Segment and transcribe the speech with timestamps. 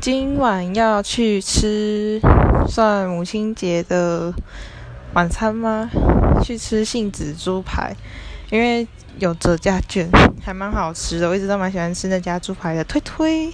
[0.00, 2.18] 今晚要去吃
[2.66, 4.32] 算母亲节的
[5.12, 5.90] 晚餐吗？
[6.42, 7.94] 去吃杏子猪排
[8.50, 10.08] 因为有折价券
[10.42, 12.82] 还蛮好吃的我一直都蛮喜欢吃那家猪排的。
[12.84, 13.52] 推推。